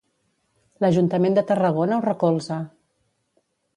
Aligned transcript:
L'Ajuntament 0.83 1.37
de 1.39 1.43
Tarragona 1.51 1.99
ho 1.99 2.03
recolza. 2.09 2.61